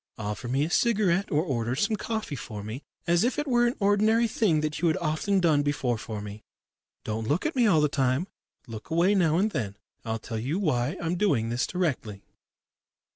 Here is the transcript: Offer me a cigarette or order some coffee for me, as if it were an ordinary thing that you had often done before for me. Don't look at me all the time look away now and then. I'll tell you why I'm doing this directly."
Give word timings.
Offer 0.17 0.47
me 0.47 0.63
a 0.65 0.69
cigarette 0.71 1.29
or 1.31 1.43
order 1.43 1.75
some 1.75 1.95
coffee 1.95 2.35
for 2.35 2.63
me, 2.63 2.81
as 3.05 3.23
if 3.23 3.37
it 3.37 3.45
were 3.47 3.67
an 3.67 3.75
ordinary 3.79 4.27
thing 4.27 4.61
that 4.61 4.79
you 4.81 4.87
had 4.87 4.97
often 4.97 5.39
done 5.39 5.61
before 5.61 5.99
for 5.99 6.21
me. 6.23 6.41
Don't 7.03 7.27
look 7.27 7.45
at 7.45 7.55
me 7.55 7.67
all 7.67 7.81
the 7.81 7.87
time 7.87 8.25
look 8.65 8.89
away 8.89 9.13
now 9.13 9.37
and 9.37 9.51
then. 9.51 9.77
I'll 10.03 10.17
tell 10.17 10.39
you 10.39 10.57
why 10.57 10.97
I'm 10.99 11.17
doing 11.17 11.49
this 11.49 11.67
directly." 11.67 12.23